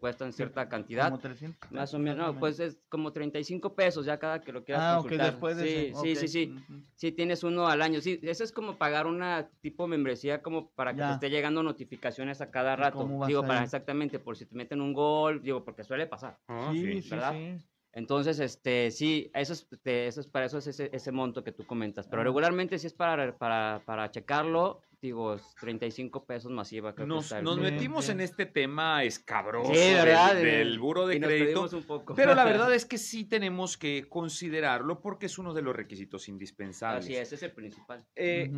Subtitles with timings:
[0.00, 1.10] Cuestan cierta cantidad.
[1.10, 1.70] Como 300.
[1.70, 4.98] Más o menos, no, pues es como 35 pesos ya cada que lo quieras Ah,
[4.98, 5.32] ok, consultar.
[5.32, 6.54] después de sí, eso, sí, ok, sí, sí.
[6.56, 6.80] ujú.
[6.96, 8.00] Sí, tienes uno al año.
[8.00, 11.08] Sí, eso es como pagar una tipo membresía como para que Ya.
[11.08, 12.98] te esté llegando notificaciones a cada rato.
[12.98, 16.38] cómo vas Digo, para exactamente, por si te meten un gol, digo, porque suele pasar.
[16.48, 17.32] Ah, Sí, sí, ¿verdad?
[17.32, 17.58] sí.
[17.92, 21.52] Entonces, este, sí, eso es, te- eso es para eso es ese, ese monto que
[21.52, 22.06] tú comentas.
[22.08, 26.94] Pero regularmente si es para, para, para checarlo, digo, es 35 pesos masiva.
[26.94, 28.12] Creo que Nos, está el- nos Sí, metimos sí.
[28.12, 30.34] en este tema escabroso Sí, ¿verdad?
[30.36, 31.44] del, del buro de Y crédito.
[31.46, 32.14] perdimos un poco.
[32.14, 36.28] Pero la verdad es que sí tenemos que considerarlo porque es uno de los requisitos
[36.28, 37.04] indispensables.
[37.06, 38.06] Así es, ese es el principal.
[38.14, 38.52] Eh.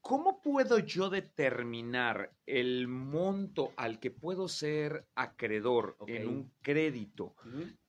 [0.00, 7.34] ¿Cómo puedo yo determinar el monto al que puedo ser acreedor en un crédito?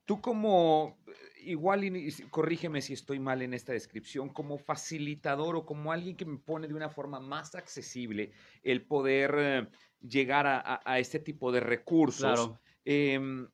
[0.08, 5.66] Tú como, eh, igual, y- corrígeme si estoy mal en esta descripción, como facilitador o
[5.66, 9.68] como alguien que me pone de una forma más accesible el poder eh,
[10.00, 12.22] llegar a, a- a este tipo de recursos.
[12.22, 12.58] Claro.
[12.86, 13.48] em,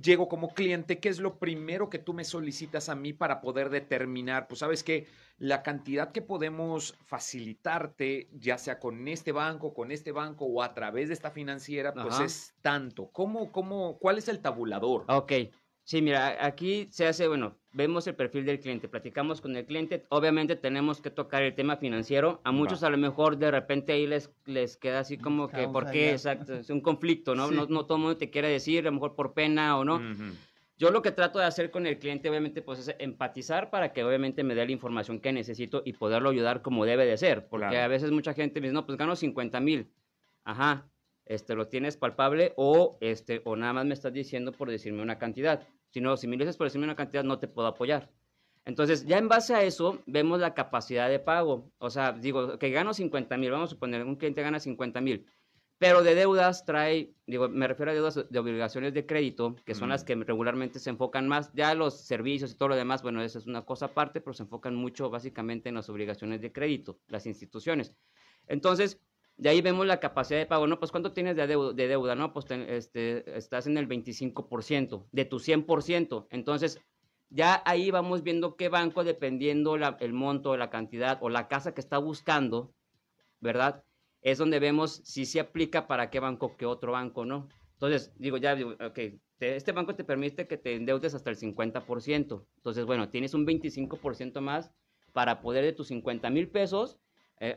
[0.00, 3.70] llego como cliente, ¿qué es lo primero que tú me solicitas a mí para poder
[3.70, 4.48] determinar?
[4.48, 5.06] Pues sabes que
[5.38, 10.74] la cantidad que podemos facilitarte, ya sea con este banco, con este banco o a
[10.74, 12.24] través de esta financiera, pues Ajá.
[12.24, 13.10] es tanto.
[13.12, 15.04] ¿Cómo, cómo, ¿Cuál es el tabulador?
[15.08, 15.32] Ok.
[15.84, 20.06] Sí, mira, aquí se hace, bueno, vemos el perfil del cliente, platicamos con el cliente,
[20.08, 22.86] obviamente tenemos que tocar el tema financiero, a muchos Va.
[22.88, 26.06] a lo mejor de repente ahí les, les queda así como que, ¿por qué?
[26.06, 26.12] ya.
[26.12, 27.48] Exacto, es un conflicto, ¿no?
[27.48, 27.54] Sí.
[27.54, 29.96] No, no todo el mundo te quiere decir, a lo mejor por pena o no.
[29.96, 30.32] Ujú.
[30.78, 34.04] Yo lo que trato de hacer con el cliente, obviamente, pues es empatizar para que
[34.04, 37.46] obviamente me dé la información que necesito y poderlo ayudar como debe de ser.
[37.46, 37.84] Porque Claro.
[37.84, 39.90] a veces mucha gente me dice, no, pues gano 50 mil.
[40.44, 40.88] Ajá,
[41.26, 45.18] este, lo tienes palpable o, este, o nada más me estás diciendo por decirme una
[45.18, 45.66] cantidad.
[45.96, 48.12] Si no, si me dices por decirme una cantidad, no te puedo apoyar.
[48.66, 51.72] Entonces, ya en base a eso, vemos la capacidad de pago.
[51.78, 55.24] O sea, digo, que gano 50 mil, vamos a suponer, un cliente gana 50 mil,
[55.78, 59.88] pero de deudas trae, digo, me refiero a deudas de obligaciones de crédito, que son
[59.88, 59.92] Mm.
[59.92, 63.38] las que regularmente se enfocan más, ya los servicios y todo lo demás, bueno, eso
[63.38, 67.24] es una cosa aparte, pero se enfocan mucho básicamente en las obligaciones de crédito, las
[67.24, 67.94] instituciones.
[68.48, 69.00] Entonces,
[69.36, 70.78] de ahí vemos la capacidad de pago, ¿no?
[70.78, 71.72] Pues ¿cuánto tienes de deuda?
[71.74, 72.32] De deuda ¿no?
[72.32, 76.26] Pues este, estás en el 25% de tu 100%.
[76.30, 76.80] Entonces,
[77.28, 81.74] ya ahí vamos viendo qué banco, dependiendo la- el monto, la cantidad o la casa
[81.74, 82.72] que está buscando,
[83.40, 83.84] ¿verdad?
[84.22, 87.48] Es donde vemos si se aplica para qué banco, qué otro banco, ¿no?
[87.74, 88.98] Entonces, digo, ya, ok,
[89.38, 92.46] te- este banco te permite que te endeudes hasta el 50%.
[92.56, 94.72] Entonces, bueno, tienes un 25% más
[95.12, 96.98] para poder de tus 50 mil pesos,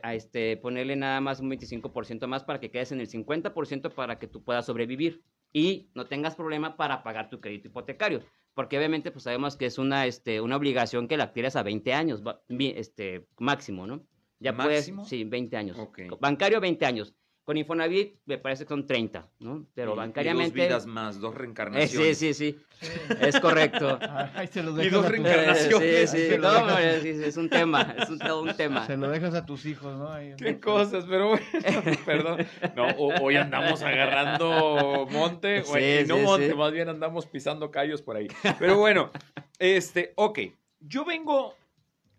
[0.02, 4.18] a este, ponerle nada más un 25% más para que quedes en el 50% para
[4.18, 8.22] que tú puedas sobrevivir y no tengas problema para pagar tu crédito hipotecario.
[8.54, 11.92] Porque obviamente pues sabemos que es una, este, una obligación que la adquieres a 20
[11.94, 12.22] años,
[12.58, 14.04] este, máximo, ¿no?
[14.38, 15.02] Ya ¿Máximo?
[15.02, 15.78] puedes, sí, 20 años.
[16.20, 17.14] Bancario 20 años.
[17.50, 19.66] Con Infonavit me parece que son 30, ¿no?
[19.74, 20.56] Pero Y- y bancariamente...
[20.60, 22.16] dos vidas más, dos Eh, reencarnaciones.
[22.16, 22.86] sí, sí, sí.
[23.20, 23.98] Es correcto.
[24.36, 25.82] Ay, se lo Y dejas dos reencarnaciones.
[25.82, 26.38] Eh, sí, sí.
[26.40, 28.86] No, es un tema, es un, todo un tema.
[28.86, 30.12] Se lo dejas a tus hijos, ¿no?
[30.12, 31.44] Ahí- Qué cosas, pero bueno,
[32.06, 32.46] perdón.
[32.76, 36.54] No, ho- hoy andamos agarrando monte, o- Sí, y no sí, monte, sí.
[36.54, 38.28] más bien andamos pisando callos por ahí.
[38.60, 39.10] Pero bueno,
[39.58, 40.38] este, ok,
[40.78, 41.56] yo vengo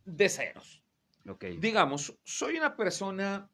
[0.03, 0.83] de ceros.
[1.25, 1.45] Ok.
[1.57, 3.47] Digamos, soy una persona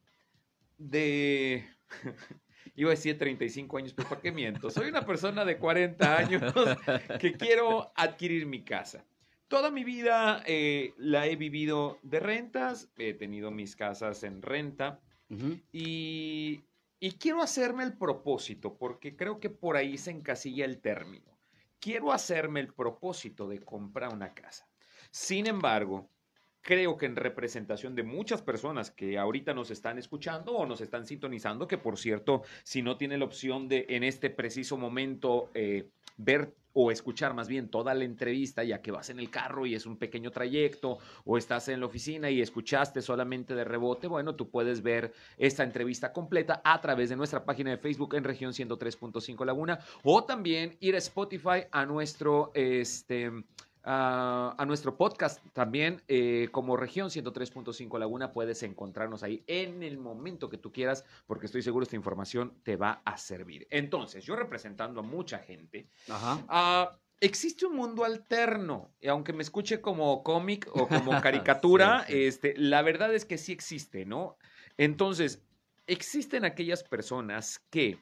[0.77, 1.65] de...
[2.75, 4.69] Iba a decir 35 años, pero ¿para qué miento?
[4.69, 6.53] Soy una persona de 40 años
[7.19, 9.03] que quiero adquirir mi casa.
[9.47, 14.99] Toda mi vida eh, la he vivido de rentas, he tenido mis casas en renta
[15.71, 16.61] y,
[16.99, 21.37] y quiero hacerme el propósito, porque creo que por ahí se encasilla el término.
[21.79, 24.67] Quiero hacerme el propósito de comprar una casa.
[25.09, 26.09] Sin embargo,
[26.67, 31.07] creo que en representación de muchas personas que ahorita nos están escuchando o nos están
[31.07, 35.87] sintonizando, que por cierto, si no tiene la opción de en este preciso momento eh,
[36.17, 39.75] ver o escuchar más bien toda la entrevista, ya que vas en el carro y
[39.75, 44.35] es un pequeño trayecto, o estás en la oficina y escuchaste solamente de rebote, bueno,
[44.35, 48.51] tú puedes ver esta entrevista completa a través de nuestra página de Facebook en región
[48.51, 53.31] 103.5 Laguna, o también ir a Spotify a nuestro, este,
[53.87, 58.33] a, a nuestro podcast también eh, como región 103.5 Laguna.
[58.33, 62.75] Puedes encontrarnos ahí en el momento que tú quieras, porque estoy seguro esta información te
[62.75, 63.65] va a servir.
[63.71, 66.43] Entonces, yo representando a mucha gente, Ajá.
[66.49, 72.13] Ah, existe un mundo alterno, y aunque me escuche como cómic o como caricatura, Sí,
[72.13, 72.23] sí.
[72.25, 74.37] Este, la verdad es que sí existe, ¿no?
[74.77, 75.41] Entonces,
[75.87, 77.99] existen aquellas personas que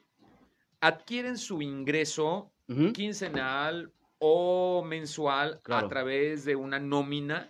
[0.80, 2.52] adquieren su ingreso
[2.92, 5.86] quincenal o mensual Claro.
[5.86, 7.48] a través de una nómina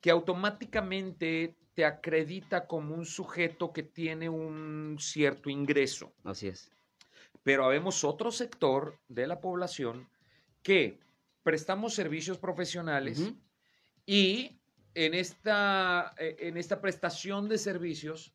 [0.00, 6.12] que automáticamente te acredita como un sujeto que tiene un cierto ingreso.
[6.24, 6.70] Así es.
[7.42, 10.08] Pero habemos otro sector de la población
[10.62, 10.98] que
[11.42, 13.32] prestamos servicios profesionales
[14.06, 14.60] y
[14.94, 18.32] en esta, eh, en esta prestación de servicios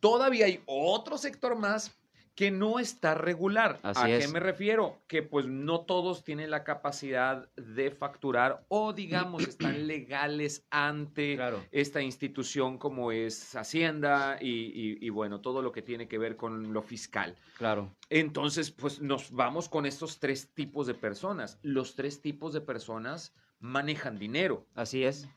[0.00, 1.96] todavía hay otro sector más
[2.34, 3.78] que no está regular.
[3.82, 5.00] Así ¿A qué me refiero?
[5.06, 11.64] Que pues no todos tienen la capacidad de facturar o digamos están legales ante Claro.
[11.70, 16.36] esta institución como es Hacienda y, y- y, bueno, todo lo que tiene que ver
[16.36, 17.36] con lo fiscal.
[17.56, 17.94] Claro.
[18.10, 21.58] Entonces, pues nos vamos con estos tres tipos de personas.
[21.62, 24.66] Los tres tipos de personas manejan dinero.
[24.74, 25.28] Así es.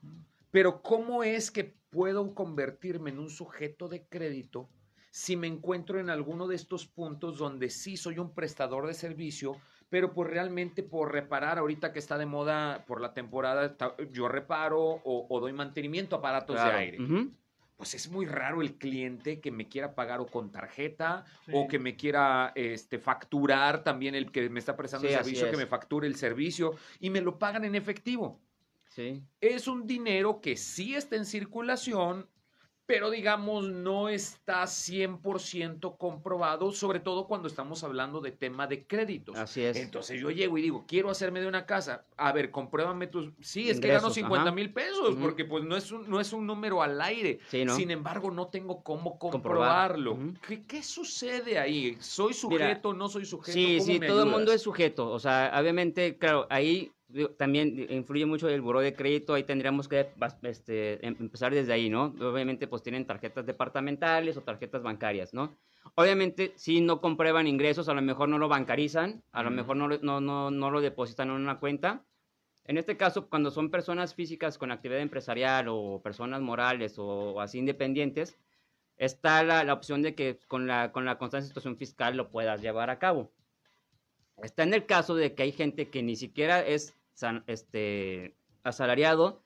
[0.49, 4.69] Pero ¿cómo es que puedo convertirme en un sujeto de crédito
[5.17, 9.57] si me encuentro en alguno de estos puntos donde sí soy un prestador de servicio,
[9.89, 13.75] pero pues realmente por reparar, ahorita que está de moda por la temporada,
[14.11, 16.71] yo reparo o, o doy mantenimiento a aparatos Claro.
[16.71, 16.97] de aire?
[17.77, 21.51] Pues es muy raro el cliente que me quiera pagar o con tarjeta Sí.
[21.55, 25.49] o que me quiera este, facturar también el que me está prestando Sí, el servicio,
[25.49, 28.39] que me facture el servicio y me lo pagan en efectivo
[28.89, 29.23] Sí.
[29.41, 32.27] es un dinero que sí está en circulación,
[32.87, 39.37] pero digamos no está 100% comprobado, sobre todo cuando estamos hablando de tema de créditos.
[39.37, 39.75] Así es.
[39.75, 42.05] Entonces yo llego y digo, quiero hacerme de una casa.
[42.15, 43.33] A ver, compruébame tus...
[43.41, 44.51] Sí, es que gano Ingresos, 50 ajá.
[44.55, 47.39] mil pesos, porque pues no es, un, no es un número al aire.
[47.49, 47.75] Sí, ¿no?
[47.75, 49.91] Sin embargo, no tengo cómo Comprobar.
[49.91, 50.17] comprobarlo.
[50.47, 51.97] ¿Qué, qué sucede ahí?
[51.99, 53.51] ¿Soy Mira, sujeto, no soy sujeto?
[53.51, 55.09] Sí, ¿Cómo sí, todo el mundo es sujeto.
[55.11, 56.93] O sea, obviamente, claro, ahí
[57.37, 59.33] también influye mucho el buró de crédito.
[59.33, 60.07] Ahí tendríamos que
[60.43, 62.15] este, em- empezar desde ahí, ¿no?
[62.19, 65.57] Obviamente, pues tienen tarjetas departamentales o tarjetas bancarias, ¿no?
[65.95, 69.87] Obviamente, si no comprueban ingresos, a lo mejor no lo bancarizan, a lo mejor no,
[69.87, 72.03] no, no, no lo depositan en una cuenta.
[72.65, 77.59] En este caso, cuando son personas físicas con actividad empresarial o personas morales o así
[77.59, 78.37] independientes,
[78.97, 82.61] está la, la opción de que con la, con la constante situación fiscal lo puedas
[82.61, 83.31] llevar a cabo.
[84.43, 86.96] Está en el caso de que hay gente que ni siquiera es
[87.47, 89.43] este, asalariado,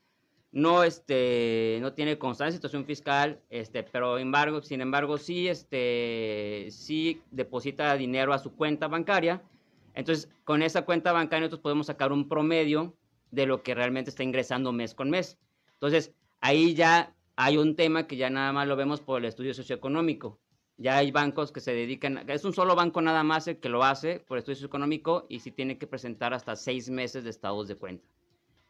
[0.52, 7.22] no, este, no tiene constante situación fiscal, este, pero embargo, sin embargo sí, este, sí
[7.32, 9.42] deposita dinero a su cuenta bancaria.
[9.94, 12.96] Entonces, con esa cuenta bancaria nosotros podemos sacar un promedio
[13.32, 15.38] de lo que realmente está ingresando mes con mes.
[15.74, 19.54] Entonces, ahí ya hay un tema que ya nada más lo vemos por el estudio
[19.54, 20.41] socioeconómico.
[20.82, 23.84] Ya hay bancos que se dedican, es un solo banco nada más el que lo
[23.84, 27.76] hace por estudio socioeconómico y sí tiene que presentar hasta seis meses de estados de
[27.76, 28.08] cuenta.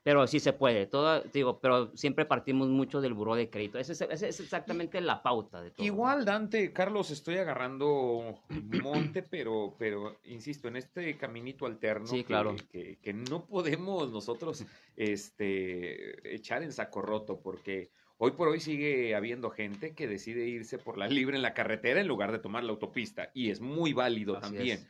[0.03, 3.77] Pero sí se puede, todo, digo, pero siempre partimos mucho del buró de crédito.
[3.77, 5.85] Esa es, exactamente la pauta de todo.
[5.85, 8.39] Igual, Dante, Carlos, estoy agarrando
[8.81, 12.55] monte, pero, pero insisto, en este caminito alterno Sí, que, claro.
[12.71, 14.65] que, que no podemos nosotros
[14.97, 17.91] este, echar en saco roto, porque
[18.23, 22.01] hoy por hoy sigue habiendo gente que decide irse por la libre en la carretera
[22.01, 24.87] en lugar de tomar la autopista, y es muy válido Así también.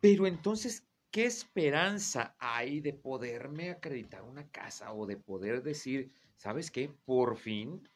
[0.00, 6.70] Pero entonces, ¿qué esperanza hay de poderme acreditar una casa o de poder decir, ¿sabes
[6.70, 6.88] qué?
[7.04, 7.88] Por fin,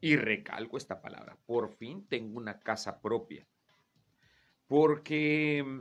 [0.00, 3.46] y recalco esta palabra, por fin tengo una casa propia.
[4.66, 5.80] Porque mm,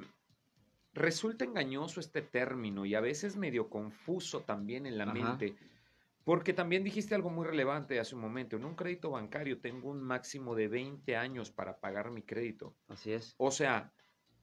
[0.95, 5.13] resulta engañoso este término y a veces medio confuso también en la Ajá.
[5.13, 5.55] mente.
[6.23, 8.55] Porque también dijiste algo muy relevante hace un momento.
[8.55, 12.77] En un crédito bancario tengo un máximo de 20 años para pagar mi crédito.
[12.87, 13.33] Así es.
[13.37, 13.91] O sea,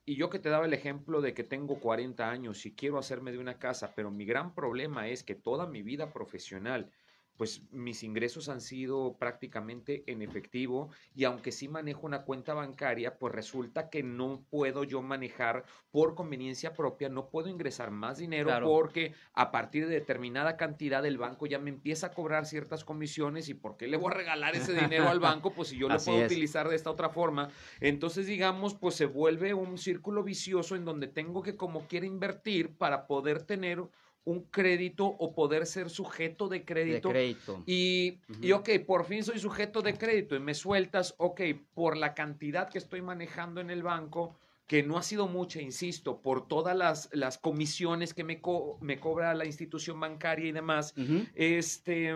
[0.04, 3.30] y yo que te daba el ejemplo de que tengo 40 años y quiero hacerme
[3.30, 6.90] de una casa, pero mi gran problema es que toda mi vida profesional,
[7.38, 13.16] pues mis ingresos han sido prácticamente en efectivo y aunque sí manejo una cuenta bancaria,
[13.16, 18.48] pues resulta que no puedo yo manejar por conveniencia propia, no puedo ingresar más dinero
[18.48, 18.66] Claro.
[18.68, 23.48] porque a partir de determinada cantidad el banco ya me empieza a cobrar ciertas comisiones
[23.48, 25.54] y ¿por qué le voy a regalar ese dinero al banco?
[25.54, 26.32] Pues si yo lo Así puedo es.
[26.32, 27.48] utilizar de esta otra forma.
[27.80, 32.76] Entonces, digamos, pues se vuelve un círculo vicioso en donde tengo que como quiera invertir
[32.76, 33.84] para poder tener
[34.24, 37.10] un crédito o poder ser sujeto de De crédito.
[37.10, 37.62] crédito.
[37.66, 41.40] Y, y, ok, por fin soy sujeto de crédito y me sueltas, ok,
[41.74, 46.20] por la cantidad que estoy manejando en el banco, que no ha sido mucha, insisto,
[46.20, 50.92] por todas las, las comisiones que me, co- me cobra la institución bancaria y demás,
[51.34, 52.14] este,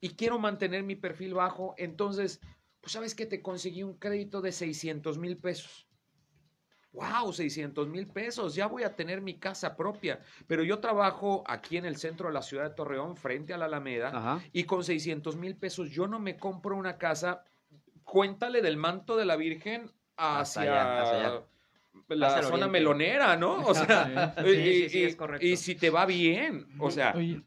[0.00, 2.40] y quiero mantener mi perfil bajo, entonces,
[2.80, 5.87] pues sabes que te conseguí un crédito de 600 mil pesos.
[6.92, 7.32] ¡Wow!
[7.32, 10.20] 600 mil pesos, ya voy a tener mi casa propia.
[10.46, 13.66] Pero yo trabajo aquí en el centro de la ciudad de Torreón, frente a la
[13.66, 14.42] Alameda, Ajá.
[14.52, 17.44] y con 600 mil pesos yo no me compro una casa.
[18.04, 21.42] Cuéntale del manto de la Virgen Hasta hacia, allá, hasta allá.
[22.08, 22.68] la zona oriente.
[22.70, 23.56] melonera, ¿no?
[23.66, 25.46] O sea, Sí, y, sí, sí, y- es correcto.
[25.46, 27.42] y si te va bien, o sea, Oye,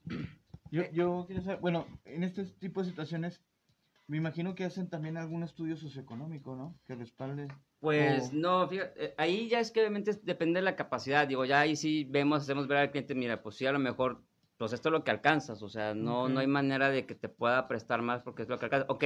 [0.69, 3.41] yo, yo quería saber, bueno, en este tipo de situaciones,
[4.07, 6.75] me imagino que hacen también algún estudio socioeconómico, ¿no?
[6.85, 7.47] Que respalde.
[7.79, 11.45] Pues o- no, fíjate, eh, ahí ya es que obviamente depende de la capacidad, digo,
[11.45, 14.23] ya ahí sí vemos, hacemos ver al cliente, mira, pues sí, a lo mejor,
[14.57, 17.27] pues esto es lo que alcanzas, o sea, no, no hay manera de que te
[17.29, 18.89] pueda prestar más porque es lo que alcanzas.
[18.89, 19.05] Ok,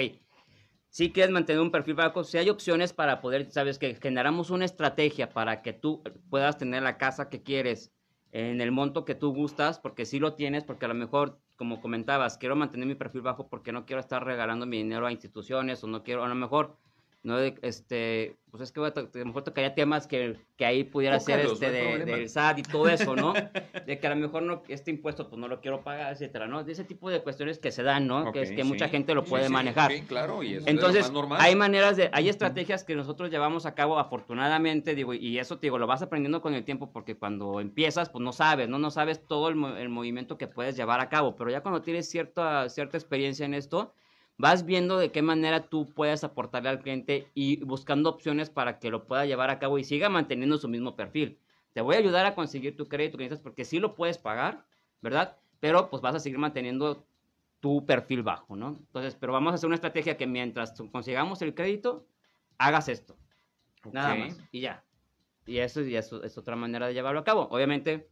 [0.90, 4.66] si quieres mantener un perfil bajo, si hay opciones para poder, sabes que generamos una
[4.66, 7.94] estrategia para que tú puedas tener la casa que quieres
[8.32, 11.82] en el monto que tú gustas, porque sí lo tienes, porque a lo mejor, como
[11.82, 15.84] comentabas, quiero mantener mi perfil bajo porque no quiero estar regalando mi dinero a instituciones
[15.84, 16.78] o no quiero, a lo mejor,
[17.26, 20.66] no, de- este, pues es que voy a, a lo mejor tocaría temas que, que
[20.66, 23.34] ahí pudiera ser este no de- del SAT y todo eso, ¿no?
[23.88, 26.64] de que a lo mejor no, este impuesto pues no lo quiero pagar, etcétera, ¿no?
[26.64, 28.32] De ese tipo de cuestiones que se dan, ¿no?
[28.32, 29.92] que es que mucha gente lo puede sí, manejar.
[30.08, 31.38] Claro, y eso es Entonces, lo más normal.
[31.42, 35.66] hay maneras de, hay estrategias que nosotros llevamos a cabo afortunadamente, digo, y eso te
[35.66, 38.78] digo, lo vas aprendiendo con el tiempo porque cuando empiezas, pues no sabes, ¿no?
[38.78, 42.08] No sabes todo el, el movimiento que puedes llevar a cabo, pero ya cuando tienes
[42.08, 43.94] cierta, cierta experiencia en esto,
[44.38, 48.90] vas viendo de qué manera tú puedes aportarle al cliente y buscando opciones para que
[48.90, 51.40] lo pueda llevar a cabo y siga manteniendo su mismo perfil.
[51.74, 54.66] Te voy a ayudar a conseguir tu crédito que necesitas porque sí lo puedes pagar,
[55.02, 55.38] ¿verdad?
[55.60, 57.06] Pero pues vas a seguir manteniendo
[57.60, 58.78] tu perfil bajo, ¿no?
[58.80, 62.06] Entonces, pero vamos a hacer una estrategia que mientras consigamos el crédito,
[62.58, 63.18] hagas esto.
[63.92, 64.20] Nada Ok.
[64.20, 64.40] más.
[64.52, 64.84] Y ya.
[65.46, 67.48] Y eso ya es, es otra manera de llevarlo a cabo.
[67.52, 68.10] Obviamente,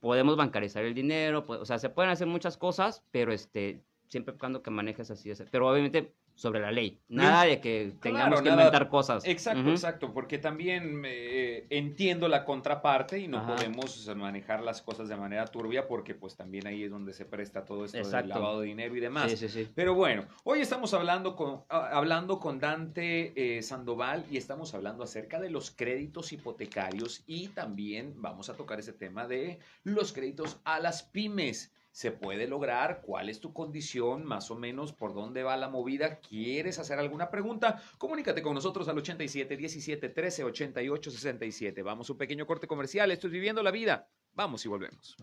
[0.00, 4.34] podemos bancarizar el dinero, pues, o sea, se pueden hacer muchas cosas, pero este, siempre
[4.34, 5.32] cuando que manejes así.
[5.50, 7.00] Pero obviamente sobre la ley.
[7.08, 9.24] Nada de que tengamos que nada- inventar cosas.
[9.24, 13.56] Exacto, exacto, porque también eh, entiendo la contraparte y no Ajá.
[13.56, 17.64] podemos manejar las cosas de manera turbia porque pues también ahí es donde se presta
[17.64, 18.28] todo esto del Exacto.
[18.28, 19.30] lavado de dinero y demás.
[19.30, 19.68] Sí, sí, sí.
[19.74, 25.04] Pero bueno, hoy estamos hablando con, ah, hablando con Dante eh, Sandoval y estamos hablando
[25.04, 30.60] acerca de los créditos hipotecarios y también vamos a tocar ese tema de los créditos
[30.64, 31.72] a las pymes.
[31.96, 33.00] ¿Se puede lograr?
[33.00, 34.22] ¿Cuál es tu condición?
[34.22, 36.20] Más o menos, ¿por dónde va la movida?
[36.20, 37.80] ¿Quieres hacer alguna pregunta?
[37.96, 41.82] Comunícate con nosotros al 87 17 13 88 67.
[41.82, 43.10] Vamos un pequeño corte comercial.
[43.12, 44.10] Esto es Viviendo la Vida.
[44.34, 45.16] Vamos y volvemos.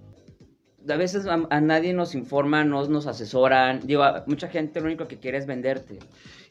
[0.89, 3.86] A veces a, nadie nos informan, nos, nos asesoran.
[3.86, 6.00] Digo, a- mucha gente lo único que quiere es venderte.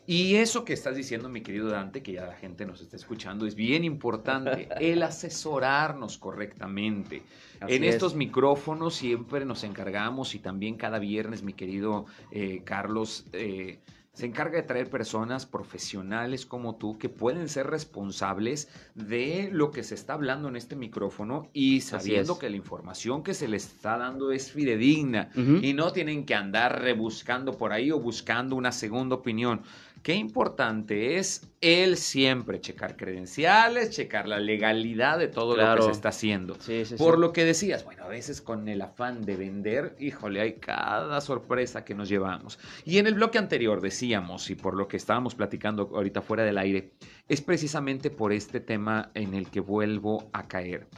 [0.07, 3.47] Y eso que estás diciendo, mi querido Dante, que ya la gente nos está escuchando,
[3.47, 7.23] es bien importante, el asesorarnos correctamente.
[7.61, 7.95] Así en es.
[7.95, 13.79] estos micrófonos siempre nos encargamos y también cada viernes, mi querido eh, Carlos, eh,
[14.13, 19.83] se encarga de traer personas profesionales como tú que pueden ser responsables de lo que
[19.83, 22.39] se está hablando en este micrófono y sabiendo es.
[22.39, 26.83] que la información que se les está dando es fidedigna y no tienen que andar
[26.83, 29.63] rebuscando por ahí o buscando una segunda opinión.
[30.03, 35.91] Qué importante es el siempre checar credenciales, checar la legalidad de todo lo que se
[35.93, 36.57] está haciendo.
[36.59, 37.21] Sí, sí, Por sí.
[37.21, 41.85] lo que decías, bueno, a veces con el afán de vender, híjole, hay cada sorpresa
[41.85, 42.59] que nos llevamos.
[42.85, 46.59] Y en el bloque anterior decíamos, y por lo que estábamos platicando ahorita fuera del
[46.59, 46.95] aire,
[47.29, 50.89] es precisamente por este tema en el que vuelvo a caer.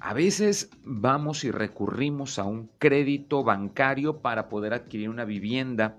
[0.00, 5.98] A veces vamos y recurrimos a un crédito bancario para poder adquirir una vivienda,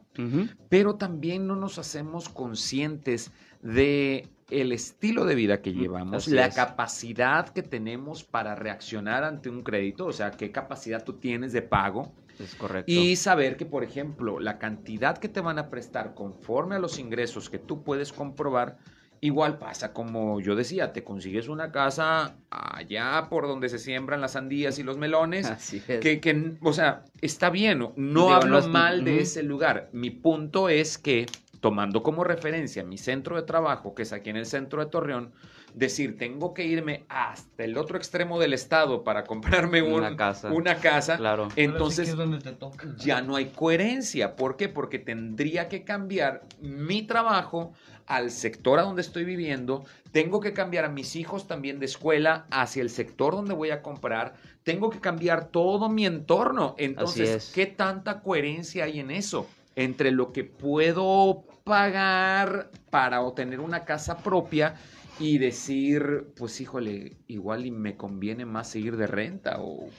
[0.69, 3.31] pero también no nos hacemos conscientes
[3.61, 6.55] de el estilo de vida que llevamos, así la es.
[6.55, 11.61] capacidad que tenemos para reaccionar ante un crédito, o sea, qué capacidad tú tienes de
[11.61, 12.91] pago Es correcto.
[12.91, 16.99] y saber que, por ejemplo, la cantidad que te van a prestar conforme a los
[16.99, 18.77] ingresos que tú puedes comprobar,
[19.23, 24.31] igual pasa como yo decía, te consigues una casa allá por donde se siembran las
[24.31, 25.99] sandías y los melones, Así es.
[25.99, 29.89] que, que, o sea, está bien, no, Digo, hablo no es- mal de ese lugar.
[29.93, 31.27] Mi punto es que,
[31.61, 35.31] tomando como referencia mi centro de trabajo, que es aquí en el centro de Torreón,
[35.75, 40.51] decir, tengo que irme hasta el otro extremo del estado para comprarme un- Una casa.
[40.51, 41.49] una casa, Claro.
[41.51, 42.93] Sí entonces es donde te toca.
[42.97, 44.35] ya no hay coherencia.
[44.35, 44.67] ¿Por qué?
[44.67, 47.73] Porque tendría que cambiar mi trabajo
[48.07, 52.47] al sector a donde estoy viviendo, tengo que cambiar a mis hijos también de escuela
[52.49, 56.75] hacia el sector donde voy a comprar, tengo que cambiar todo mi entorno.
[56.79, 57.51] Entonces, es.
[57.53, 59.47] ¿qué tanta coherencia hay en eso?
[59.77, 64.75] Entre lo que puedo pagar para obtener una casa propia
[65.19, 69.89] y decir, pues híjole, igual y me conviene más seguir de renta o...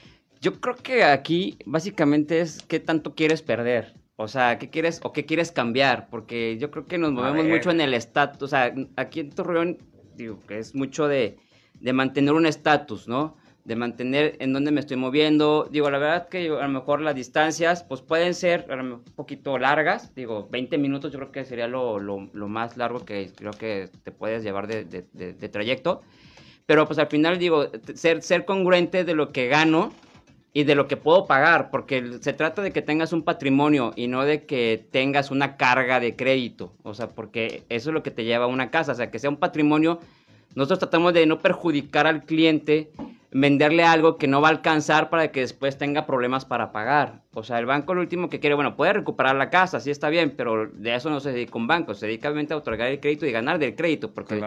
[0.41, 3.95] Yo creo que aquí básicamente es qué tanto quieres perder.
[4.17, 6.09] O sea, qué quieres o qué quieres cambiar.
[6.11, 8.43] Porque yo creo que nos movemos mucho en el estatus.
[8.43, 9.79] O sea, aquí en Torreón,
[10.17, 11.39] digo que es mucho de,
[11.81, 13.37] de mantener un estatus, ¿no?
[13.65, 15.69] De mantener en dónde me estoy moviendo.
[15.71, 20.13] Digo, la verdad que a lo mejor las distancias, pues pueden ser un poquito largas.
[20.17, 23.89] Digo, 20 minutos yo creo que sería lo, lo- lo más largo que creo que
[24.03, 26.01] te puedes llevar de, de- de- de trayecto.
[26.67, 29.93] Pero pues al final digo, ser, ser congruente de lo que gano
[30.53, 34.07] y de lo que puedo pagar, porque se trata de que tengas un patrimonio y
[34.09, 38.11] no de que tengas una carga de crédito, o sea, porque eso es lo que
[38.11, 39.99] te lleva a una casa, o sea, que sea un patrimonio,
[40.55, 42.91] nosotros tratamos de no perjudicar al cliente
[43.35, 47.23] venderle algo que no va a alcanzar para que después tenga problemas para pagar.
[47.33, 50.11] O sea, el banco lo último que quiere, bueno, puede recuperar la casa, sí está
[50.11, 53.01] bien, pero de eso no se dedica un banco, se dedica obviamente a otorgar el
[53.01, 54.43] crédito y ganar del crédito, porque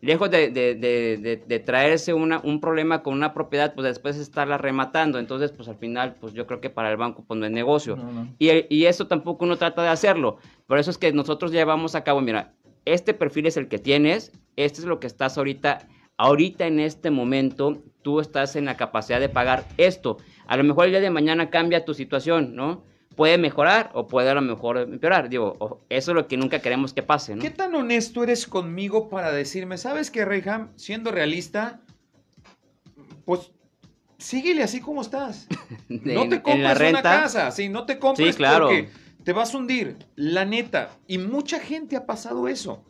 [0.00, 4.56] lejos de, de, de, de, traerse una, un problema con una propiedad, pues después estarla
[4.56, 5.18] rematando.
[5.18, 7.98] Entonces, pues al final, pues yo creo que para el banco pues no es negocio.
[8.38, 10.38] Y, y eso tampoco uno trata de hacerlo.
[10.68, 12.54] Por eso es que nosotros llevamos a cabo, mira,
[12.84, 17.10] este perfil es el que tienes, este es lo que estás ahorita ahorita en este
[17.10, 20.16] momento tú estás en la capacidad de pagar esto.
[20.46, 22.82] A lo mejor el día de mañana cambia tu situación, ¿no?
[23.16, 25.28] Puede mejorar o puede a lo mejor empeorar.
[25.28, 27.42] Digo, eso es lo que nunca queremos que pase, ¿no?
[27.42, 31.82] ¿Qué tan honesto eres conmigo para decirme, sabes que Reyham, siendo realista,
[33.26, 33.52] pues
[34.16, 35.46] síguele así como estás.
[35.90, 38.88] No te compres una casa, sí, no te compres porque
[39.22, 40.92] te vas a hundir, la neta.
[41.06, 42.82] Y mucha gente ha pasado eso.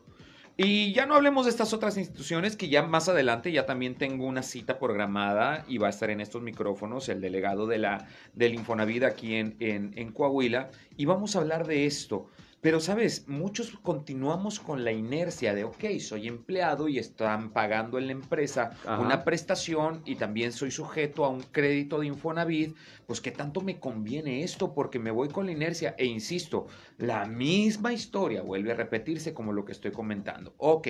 [0.61, 4.27] Y ya no hablemos de estas otras instituciones que ya más adelante ya también tengo
[4.27, 8.55] una cita programada y va a estar en estos micrófonos el delegado de la, del
[8.55, 12.29] Infonavit aquí en, en, en Coahuila y vamos a hablar de esto.
[12.61, 13.29] Pero, ¿sabes?
[13.29, 18.71] Muchos continuamos con la inercia de, ok, soy empleado y están pagando en la empresa
[18.99, 22.75] una prestación y también soy sujeto a un crédito de Infonavit,
[23.07, 24.75] pues ¿qué tanto me conviene esto?
[24.75, 29.53] Porque me voy con la inercia e insisto, la misma historia vuelve a repetirse como
[29.53, 30.55] lo que estoy comentando.
[30.59, 30.89] Ok,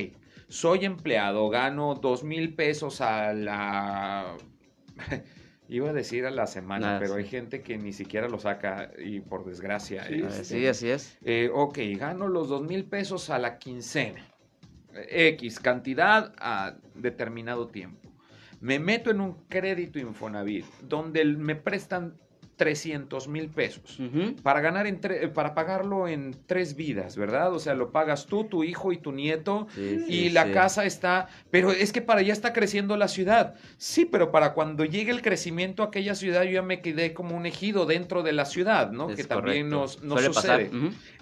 [0.48, 4.36] soy empleado, gano dos mil pesos a la...
[5.68, 9.20] Iba a decir a la semana, pero hay gente que ni siquiera lo saca y
[9.20, 10.04] por desgracia.
[10.06, 11.18] Sí, este, así es.
[11.22, 14.24] Eh, ok, gano los dos mil pesos a la quincena.
[15.10, 18.10] X cantidad a determinado tiempo.
[18.60, 22.14] Me meto en un crédito Infonavit donde me prestan
[22.58, 23.98] 300 mil pesos
[24.42, 24.86] para ganar
[25.32, 27.54] para pagarlo en tres vidas, ¿verdad?
[27.54, 31.70] O sea, lo pagas tú, tu hijo y tu nieto y la casa está, pero
[31.70, 33.54] es que para allá está creciendo la ciudad.
[33.78, 37.36] Sí, pero para cuando llegue el crecimiento a aquella ciudad yo ya me quedé como
[37.36, 39.06] un ejido dentro de la ciudad, ¿no?
[39.06, 40.70] que también nos, sucede.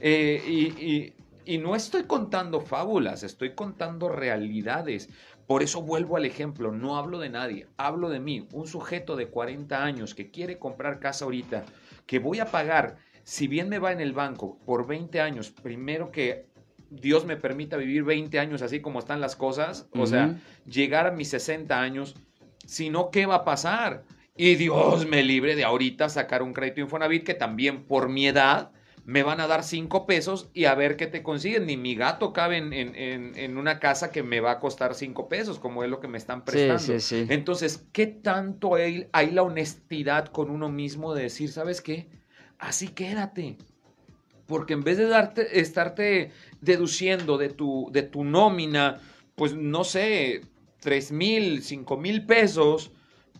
[0.00, 1.12] Eh, y,
[1.46, 5.08] y no estoy contando fábulas, estoy contando realidades.
[5.46, 9.28] Por eso vuelvo al ejemplo, no hablo de nadie, hablo de mí, un sujeto de
[9.28, 11.64] 40 años que quiere comprar casa ahorita,
[12.06, 16.10] que voy a pagar, si bien me va en el banco por 20 años, primero
[16.10, 16.46] que
[16.90, 21.12] Dios me permita vivir 20 años así como están las cosas, o sea, llegar a
[21.12, 22.16] mis 60 años,
[22.64, 24.04] si no, ¿qué va a pasar?
[24.36, 28.72] Y Dios me libre de ahorita sacar un crédito Infonavit que también por mi edad
[29.06, 31.66] me van a dar cinco pesos y a ver qué te consiguen.
[31.66, 35.84] Ni mi gato cabe en, una casa que me va a costar cinco pesos, como
[35.84, 36.92] es lo que me están prestando.
[37.32, 42.08] Entonces, ¿qué tanto hay, hay, la honestidad con uno mismo de decir, ¿sabes qué?
[42.58, 43.58] Así quédate.
[44.46, 49.00] Porque en vez de darte, estarte deduciendo de tu, de tu nómina,
[49.36, 50.40] pues no sé,
[50.80, 52.90] tres mil, cinco mil pesos,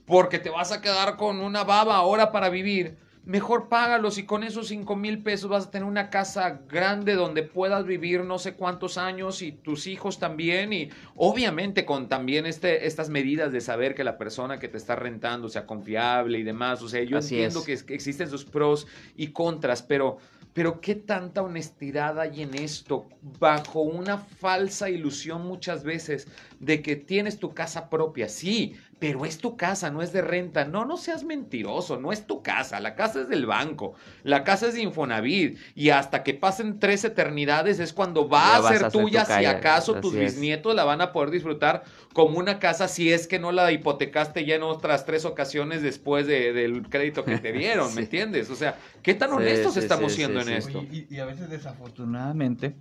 [0.05, 4.45] porque te vas a quedar con una baba ahora para vivir mejor págalos y con
[4.45, 8.55] esos 5 mil pesos vas a tener una casa grande donde puedas vivir no sé
[8.55, 13.97] cuántos años y tus hijos también y obviamente con también este, estas medidas de saber
[13.97, 16.81] que la persona que te está rentando sea confiable y demás.
[16.83, 18.87] O sea, yo entiendo que existen sus pros
[19.17, 20.19] y contras, pero...
[20.53, 26.29] Pero qué tanta honestidad hay en esto, bajo una falsa ilusión muchas veces
[26.61, 28.31] de que tienes tu casa propia.
[28.31, 30.65] Sí, pero es tu casa, no es de renta.
[30.65, 34.69] No, no seas mentiroso, no es tu casa, la casa es del banco, la casa
[34.69, 39.25] es de Infonavit y hasta que pasen tres eternidades es cuando va a ser tuya,
[39.25, 43.39] si acaso tus bisnietos la van a poder disfrutar como una casa si es que
[43.39, 48.03] no la hipotecaste ya en otras tres ocasiones después del crédito que te dieron, ¿me
[48.03, 48.49] entiendes?
[48.49, 50.83] O sea, ¿qué tan honestos estamos siendo en esto?
[50.91, 52.75] y, y a veces desafortunadamente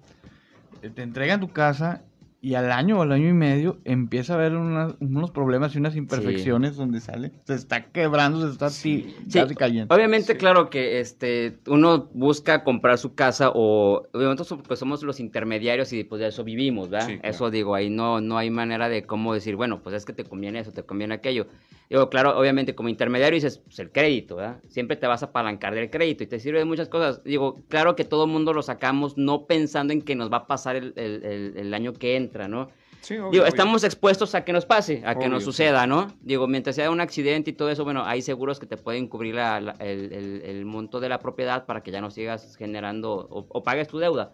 [0.82, 2.04] eh, te entregan tu casa
[2.45, 5.95] y al año o al año y medio empieza a haber unos problemas y unas
[5.95, 9.15] imperfecciones donde sale, se está quebrando, se está sí.
[9.58, 9.95] cayendo.
[9.95, 15.91] Obviamente, claro que este uno busca comprar su casa o obviamente pues somos los intermediarios
[15.91, 17.19] y pues de eso vivimos, ¿verdad?
[17.23, 20.23] Eso digo, ahí no, no hay manera de cómo decir, bueno, pues es que te
[20.23, 21.47] conviene eso, te conviene aquello.
[21.89, 24.60] Digo, claro, obviamente como intermediario dices, pues el crédito, ¿verdad?
[24.67, 27.23] Siempre te vas a apalancar del crédito y te sirve de muchas cosas.
[27.23, 30.47] Digo, claro que todo el mundo lo sacamos no pensando en que nos va a
[30.47, 32.69] pasar el, el, el, año que entra, ¿no?
[33.02, 36.08] Sí, obvio, Digo, estamos expuestos a que nos pase, a que nos suceda, ¿no?
[36.21, 39.36] Digo, mientras sea un accidente y todo eso, bueno, hay seguros que te pueden cubrir
[39.80, 44.00] el, monto de la propiedad para que ya no sigas generando o, o pagues tu
[44.00, 44.34] deuda.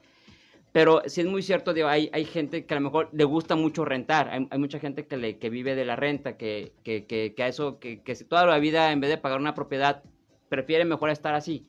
[0.72, 3.56] Pero sí es muy cierto, digo, hay, hay gente que a lo mejor le gusta
[3.56, 7.06] mucho rentar, hay, hay mucha gente que, le, que vive de la renta, que, que,
[7.06, 10.02] que, que a eso, que, que toda la vida en vez de pagar una propiedad,
[10.48, 11.68] prefiere mejor estar así.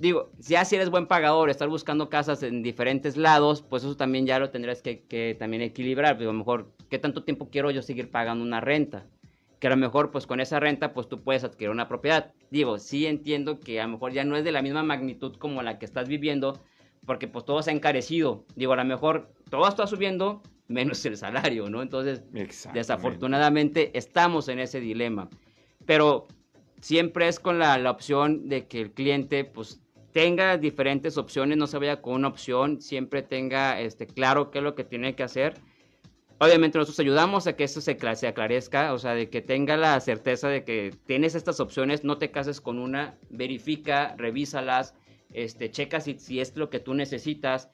[0.00, 4.24] Digo, ya si eres buen pagador, estar buscando casas en diferentes lados, pues eso también
[4.24, 6.16] ya lo tendrás que, que también equilibrar.
[6.16, 9.06] Digo, a lo mejor, ¿qué tanto tiempo quiero yo seguir pagando una renta?
[9.58, 12.32] Que a lo mejor, pues con esa renta, pues tú puedes adquirir una propiedad.
[12.50, 15.62] Digo, sí entiendo que a lo mejor ya no es de la misma magnitud como
[15.62, 16.58] la que estás viviendo,
[17.04, 18.46] porque pues todo se ha encarecido.
[18.56, 21.82] Digo, a lo mejor todo está subiendo menos el salario, ¿no?
[21.82, 22.22] Entonces,
[22.72, 25.28] desafortunadamente estamos en ese dilema.
[25.84, 26.26] Pero
[26.80, 31.66] siempre es con la, la opción de que el cliente pues tenga diferentes opciones, no
[31.66, 35.22] se vaya con una opción, siempre tenga este, claro qué es lo que tiene que
[35.22, 35.54] hacer.
[36.38, 40.00] Obviamente nosotros ayudamos a que eso se, se aclarezca, o sea, de que tenga la
[40.00, 44.94] certeza de que tienes estas opciones, no te cases con una, verifica, revísalas,
[45.32, 47.68] este, checa si, si es lo que tú necesitas,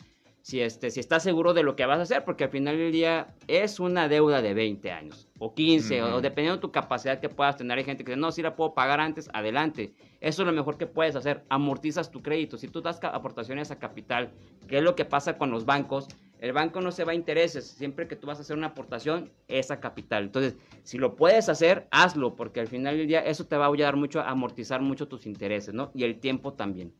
[0.46, 2.92] si, este, si estás seguro de lo que vas a hacer, porque al final del
[2.92, 7.28] día es una deuda de 20 años o 15, o, dependiendo de tu capacidad que
[7.28, 7.76] puedas tener.
[7.76, 9.92] Hay gente que dice, no, si la puedo pagar antes, adelante.
[10.20, 12.58] Eso es lo mejor que puedes hacer, amortizas tu crédito.
[12.58, 14.30] Si tú das aportaciones a capital,
[14.68, 16.06] que es lo que pasa con los bancos,
[16.38, 19.32] el banco no se va a intereses, siempre que tú vas a hacer una aportación
[19.48, 20.22] es a capital.
[20.22, 20.54] Entonces,
[20.84, 23.96] si lo puedes hacer, hazlo, porque al final del día eso te va a ayudar
[23.96, 25.90] mucho a amortizar mucho tus intereses, ¿no?
[25.92, 26.92] Y el tiempo también.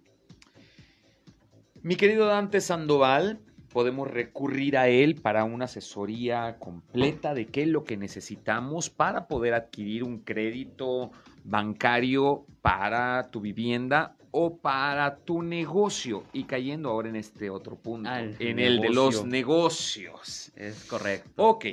[1.87, 3.39] Mi querido Dante Sandoval,
[3.73, 9.29] podemos recurrir a él para una asesoría completa de qué es lo que necesitamos para
[9.29, 11.13] poder adquirir un crédito
[11.45, 16.25] bancario para tu vivienda o para tu negocio.
[16.33, 19.27] Y cayendo ahora en este otro punto, Al en el de los negocio.
[19.29, 20.53] negocios.
[20.57, 21.31] Es correcto.
[21.37, 21.67] Ok,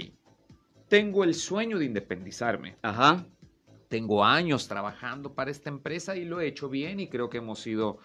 [0.90, 2.76] tengo el sueño de independizarme.
[2.84, 3.26] Ajá.
[3.88, 7.60] Tengo años trabajando para esta empresa y lo he hecho bien y creo que hemos
[7.60, 7.98] sido,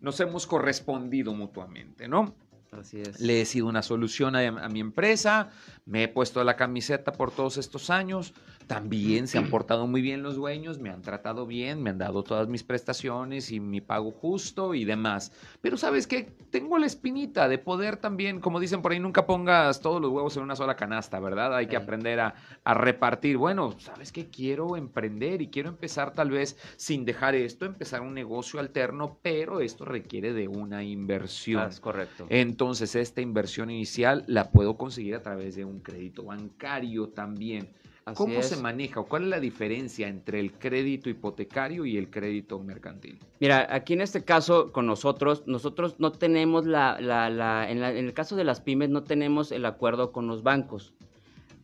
[0.00, 2.34] nos hemos correspondido mutuamente, ¿no?
[2.72, 3.20] Así es.
[3.20, 5.50] Le he sido una solución a, a mi empresa,
[5.84, 8.34] me he puesto la camiseta por todos estos años.
[8.66, 12.24] También se han portado muy bien los dueños, me han tratado bien, me han dado
[12.24, 15.32] todas mis prestaciones y mi pago justo y demás.
[15.60, 19.80] Pero sabes qué, tengo la espinita de poder también, como dicen por ahí, nunca pongas
[19.80, 21.54] todos los huevos en una sola canasta, ¿verdad?
[21.54, 23.36] Hay que aprender a, a repartir.
[23.36, 28.14] Bueno, sabes qué, quiero emprender y quiero empezar tal vez sin dejar esto, empezar un
[28.14, 31.62] negocio alterno, pero esto requiere de una inversión.
[31.62, 32.26] Ah, es correcto.
[32.30, 37.68] Entonces, esta inversión inicial la puedo conseguir a través de un crédito bancario también.
[38.06, 38.46] Así ¿Cómo es.
[38.46, 43.18] se maneja o cuál es la diferencia entre el crédito hipotecario y el crédito mercantil?
[43.40, 47.90] Mira, aquí en este caso con nosotros, nosotros no tenemos la, la, la, en, la-
[47.90, 50.94] en el caso de las pymes no tenemos el acuerdo con los bancos.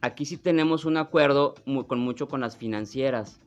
[0.01, 3.41] Aquí sí tenemos un acuerdo mu- con mucho con las financieras.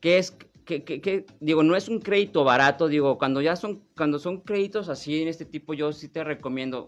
[0.00, 0.30] Que es,
[0.64, 4.40] que, que- que, digo, no es un crédito barato, digo, cuando ya son, cuando son
[4.40, 6.86] créditos así en este tipo, yo sí te recomiendo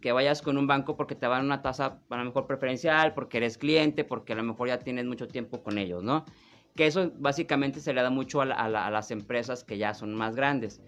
[0.00, 3.38] que vayas con un banco porque te van una tasa a lo mejor preferencial, porque
[3.38, 6.24] eres cliente, porque a lo mejor ya tienes mucho tiempo con ellos, ¿no?
[6.76, 9.78] Que eso básicamente se le da mucho a, la- a la- a las empresas que
[9.78, 10.80] ya son más grandes,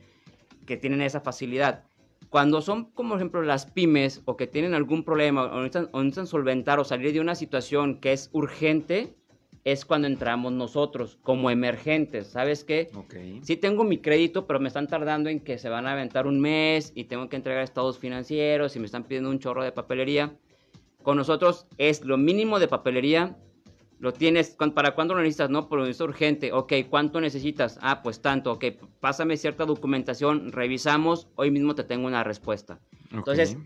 [0.67, 1.85] que tienen esa facilidad.
[2.31, 5.99] Cuando son, como por ejemplo, las pymes o que tienen algún problema o necesitan, o
[6.03, 9.17] necesitan solventar o salir de una situación que es urgente,
[9.65, 12.27] es cuando entramos nosotros como emergentes.
[12.29, 12.91] ¿Sabes qué?
[12.95, 13.15] Ok.
[13.43, 16.41] Sí tengo mi crédito, pero me están tardando en que se van a aventar un
[16.41, 20.35] mes y tengo que entregar estados financieros y me están pidiendo un chorro de papelería.
[21.03, 23.37] Con nosotros es lo mínimo de papelería.
[24.01, 25.51] Lo tienes, ¿cuán- ¿para cuándo lo necesitas?
[25.51, 26.53] No, pero es urgente.
[26.53, 27.79] Ok, ¿cuánto necesitas?
[27.83, 28.51] Ah, pues tanto.
[28.53, 28.65] Ok,
[28.99, 32.81] pásame cierta documentación, revisamos, hoy mismo te tengo una respuesta.
[33.13, 33.57] Entonces,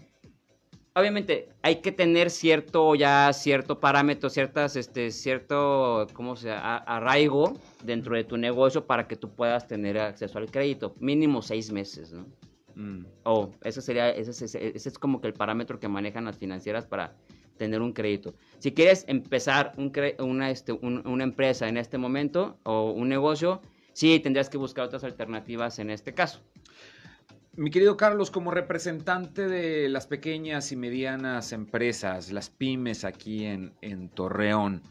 [0.96, 7.52] obviamente hay que tener cierto ya cierto parámetro, ciertas este cierto cómo se a- arraigo
[7.84, 12.12] dentro de tu negocio para que tú puedas tener acceso al crédito, mínimo seis meses,
[12.12, 12.26] ¿no?
[12.74, 13.06] Mm.
[13.24, 16.38] O ese sería ese, es- ese- ese es como que el parámetro que manejan las
[16.38, 17.14] financieras para
[17.58, 18.34] tener un crédito.
[18.58, 23.08] Si quieres empezar un cre- una, este, un- una empresa en este momento o un
[23.08, 23.60] negocio,
[23.92, 26.40] sí tendrías que buscar otras alternativas en este caso.
[27.56, 34.10] Mi querido Carlos, como representante de las pequeñas y medianas empresas, las pymes aquí en,
[34.10, 34.82] Torreón,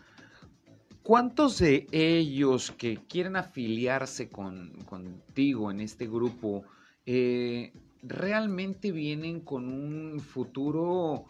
[1.03, 6.63] ¿cuántos de ellos que quieren afiliarse con, contigo en este grupo
[7.05, 11.25] eh, realmente vienen con un futuro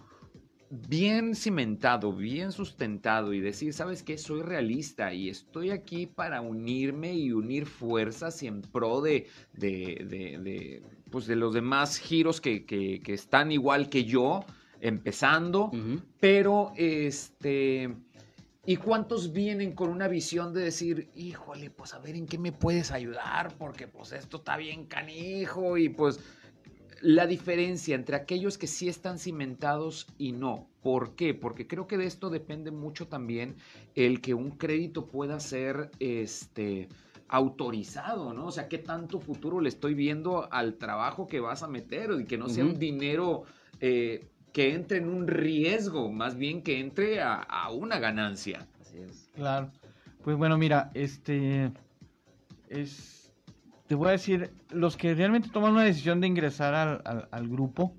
[0.69, 7.13] bien cimentado, bien sustentado y decir, sabes qué, soy realista y estoy aquí para unirme
[7.13, 9.27] y unir fuerzas y en pro de,
[11.11, 14.45] pues de los demás giros que, que- que están igual que yo,
[14.81, 15.71] empezando,
[16.19, 17.95] pero este...
[18.67, 22.51] ¿Y cuántos vienen con una visión de decir, híjole, pues a ver en qué me
[22.51, 23.53] puedes ayudar?
[23.59, 26.19] Porque pues esto está bien canijo y pues
[27.01, 30.67] la diferencia entre aquellos que sí están cimentados y no.
[30.81, 31.35] ¿Por qué?
[31.35, 33.55] Porque creo que de esto depende mucho también
[33.93, 36.89] el que un crédito pueda ser este,
[37.27, 38.45] autorizado, ¿no?
[38.47, 42.25] O sea, qué tanto futuro le estoy viendo al trabajo que vas a meter y
[42.25, 43.43] que no sea un dinero
[43.79, 48.67] eh, que entre en un riesgo, más bien que entre a, a una ganancia.
[48.79, 49.29] Así es.
[49.35, 49.71] Claro.
[50.23, 51.71] Pues bueno, mira, este
[52.69, 53.31] es
[53.87, 57.47] te voy a decir, los que realmente toman una decisión de ingresar al, al- al
[57.47, 57.93] grupo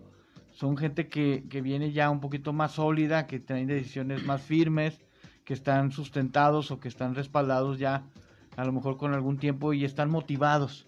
[0.50, 4.98] son gente que, que viene ya un poquito más sólida, que tienen decisiones más firmes,
[5.44, 8.02] que están sustentados o que están respaldados ya
[8.56, 10.86] a lo mejor con algún tiempo y están motivados.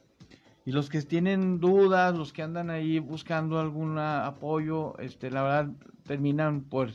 [0.64, 5.70] Y los que tienen dudas, los que andan ahí buscando algún apoyo, este, la verdad
[6.04, 6.90] terminan por,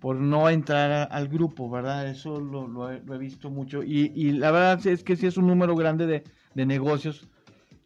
[0.00, 2.08] por no entrar a- al grupo, ¿verdad?
[2.08, 3.82] Eso lo, lo he, lo he visto mucho.
[3.82, 7.26] Y, y la verdad es que sí es un número grande de, de negocios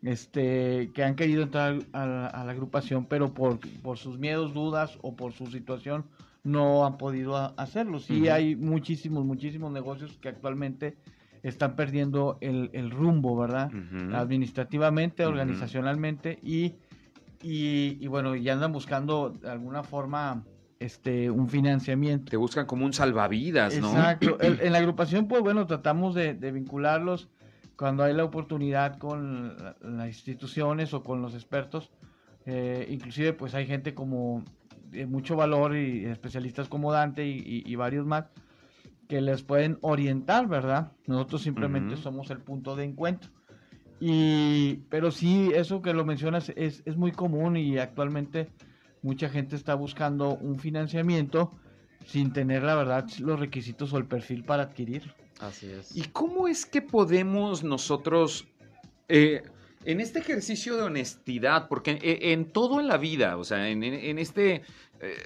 [0.02, 4.52] este, que han querido entrar a la, a la agrupación, pero por, por sus miedos,
[4.54, 6.04] dudas o por su situación
[6.42, 8.00] no han podido hacerlo.
[8.00, 10.96] Sí hay muchísimos, muchísimos negocios que actualmente
[11.42, 13.70] están perdiendo el, el rumbo, ¿verdad?
[14.14, 16.74] Administrativamente, organizacionalmente y,
[17.42, 20.44] y, y bueno, y andan buscando de alguna forma
[20.78, 22.30] este, un financiamiento.
[22.30, 23.88] Te buscan como un salvavidas, ¿no?
[23.88, 24.38] Exacto.
[24.40, 27.28] El- en la agrupación, pues bueno, tratamos de, de vincularlos
[27.76, 31.90] cuando hay la oportunidad con la- las instituciones o con los expertos.
[32.46, 34.44] Eh, inclusive, pues hay gente como
[34.90, 38.26] de mucho valor y especialistas como Dante y, y- y varios más
[39.12, 40.92] que les pueden orientar, ¿verdad?
[41.06, 43.30] Nosotros simplemente somos el punto de encuentro.
[44.00, 48.48] Y, pero sí, eso que lo mencionas es, es muy común y actualmente
[49.02, 51.50] mucha gente está buscando un financiamiento
[52.06, 55.12] sin tener, la verdad, los requisitos o el perfil para adquirirlo.
[55.40, 55.94] Así es.
[55.94, 58.48] ¿Y cómo es que podemos nosotros,
[59.10, 59.42] eh,
[59.84, 64.18] en este ejercicio de honestidad, porque en, en todo en la vida, o sea, en
[64.18, 64.62] este
[65.02, 65.16] eh,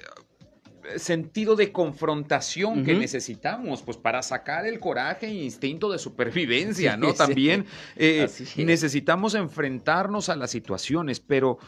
[0.95, 6.99] sentido de confrontación que necesitamos, pues para sacar el coraje e instinto de supervivencia, Sí,
[6.99, 7.11] ¿no?
[7.11, 7.17] sí.
[7.17, 11.59] También eh, necesitamos enfrentarnos a las situaciones, pero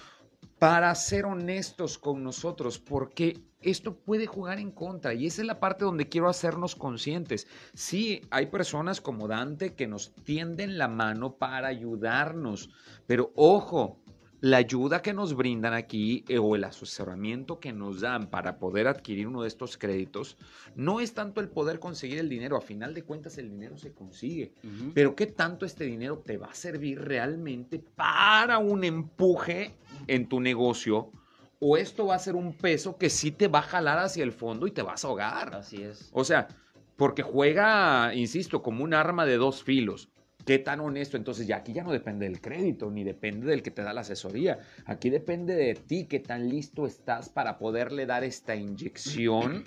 [0.58, 5.60] para ser honestos con nosotros, porque esto puede jugar en contra y esa es la
[5.60, 7.48] parte donde quiero hacernos conscientes.
[7.74, 12.70] Sí, hay personas como Dante que nos tienden la mano para ayudarnos,
[13.08, 14.02] pero ojo,
[14.42, 18.88] la ayuda que nos brindan aquí eh, o el asesoramiento que nos dan para poder
[18.88, 20.38] adquirir uno de estos créditos
[20.76, 23.94] no es tanto el poder conseguir el dinero, a final de cuentas el dinero se
[23.94, 24.54] consigue,
[24.94, 29.76] pero ¿qué tanto este dinero te va a servir realmente para un empuje
[30.08, 31.12] en tu negocio?
[31.60, 34.32] ¿O esto va a ser un peso que sí te va a jalar hacia el
[34.32, 35.56] fondo y te vas a ahogar?
[35.56, 36.10] Así es.
[36.14, 36.48] O sea,
[36.96, 40.10] porque juega, insisto, como un arma de dos filos.
[40.50, 41.16] ¿Qué tan honesto?
[41.16, 44.02] Entonces ya aquí ya no depende del crédito, ni depende del que te da la
[44.02, 44.58] asesoría.
[44.86, 49.64] Aquí depende de ti, qué tan listo estás para poderle dar esta inyección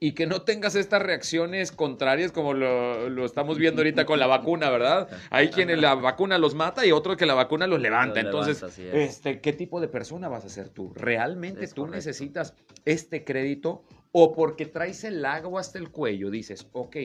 [0.00, 4.26] y que no tengas estas reacciones contrarias como lo, lo estamos viendo ahorita con la
[4.26, 5.08] vacuna, ¿verdad?
[5.30, 8.16] Hay quienes la vacuna los mata y otros que la vacuna los levanta.
[8.22, 9.16] Los Entonces, levanta, así es.
[9.16, 10.92] este, ¿qué tipo de persona vas a ser tú?
[10.94, 11.96] ¿Realmente Es tú correcto.
[11.96, 12.52] necesitas
[12.84, 16.96] este crédito o porque traes el agua hasta el cuello dices, ok,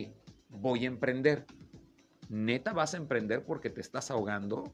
[0.50, 1.46] voy a emprender?
[2.30, 4.74] ¿Neta vas a emprender porque te estás ahogando?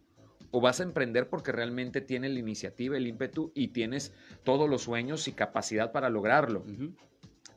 [0.51, 4.13] ¿O vas a emprender porque realmente tienes la iniciativa, el ímpetu y tienes
[4.43, 6.63] todos los sueños y capacidad para lograrlo?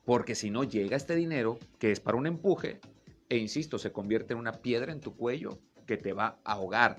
[0.04, 2.80] Porque si no llega este dinero, que es para un empuje,
[3.28, 6.98] e insisto, se convierte en una piedra en tu cuello que te va a ahogar.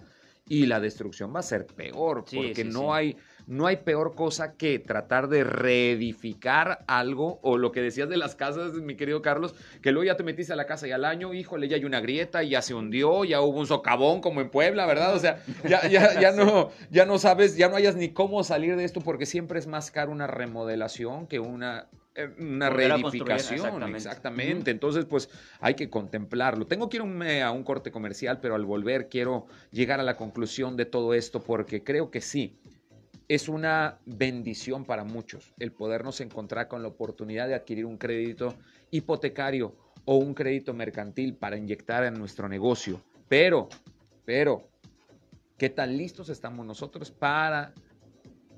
[0.49, 2.87] Y la destrucción va a ser peor, Sí, porque sí, no, sí.
[2.91, 8.17] Hay, no hay peor cosa que tratar de reedificar algo, o lo que decías de
[8.17, 11.05] las casas, mi querido Carlos, que luego ya te metiste a la casa y al
[11.05, 14.41] año, híjole, ya hay una grieta, y ya se hundió, ya hubo un socavón como
[14.41, 15.15] en Puebla, ¿verdad?
[15.15, 18.75] O sea, ya, ya, ya, no, ya no sabes, ya no hayas ni cómo salir
[18.75, 23.97] de esto, porque siempre es más caro una remodelación que una eh, una reedificación, exactamente.
[23.97, 24.71] exactamente.
[24.71, 25.29] Entonces, pues
[25.59, 26.65] hay que contemplarlo.
[26.65, 30.75] Tengo que irme a un corte comercial, pero al volver quiero llegar a la conclusión
[30.77, 32.57] de todo esto porque creo que sí,
[33.27, 38.55] es una bendición para muchos el podernos encontrar con la oportunidad de adquirir un crédito
[38.91, 43.01] hipotecario o un crédito mercantil para inyectar en nuestro negocio.
[43.27, 43.67] Pero,
[44.23, 44.69] pero,
[45.57, 47.73] ¿qué tan listos estamos nosotros para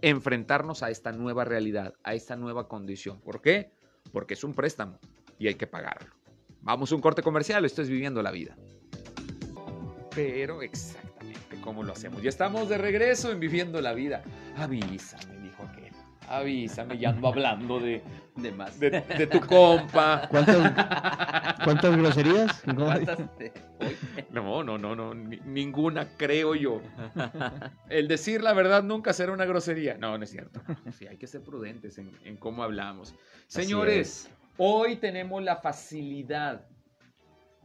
[0.02, 3.20] enfrentarnos a esta nueva realidad, a esta nueva condición.
[3.20, 3.72] ¿Por qué?
[4.12, 5.00] Porque es un préstamo
[5.38, 6.14] y hay que pagarlo.
[6.62, 8.58] Vamos a un corte comercial, esto es viviendo la vida.
[10.14, 11.09] Pero exactamente,
[11.70, 12.24] ¿cómo lo hacemos?
[12.24, 14.24] Ya estamos de regreso en viviendo la vida.
[14.58, 15.94] Avísame, dijo aquel.
[16.28, 18.02] Avísame, ya ando hablando de,
[18.38, 18.80] De más.
[18.80, 20.28] de, de tu compa.
[20.32, 22.64] ¿Cuántas, cuántas groserías?
[22.76, 23.54] ¿Cuántas te-.
[24.32, 26.82] No, no, no, no, ni- ninguna creo yo.
[27.88, 29.96] El decir la verdad nunca será una grosería.
[30.00, 30.60] No, no es cierto.
[30.98, 33.14] Sí, hay que ser prudentes en, en cómo hablamos.
[33.46, 34.28] Señores,
[34.58, 36.66] hoy tenemos la facilidad